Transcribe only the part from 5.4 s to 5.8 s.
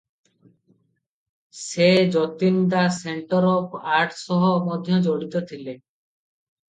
ଥିଲେ।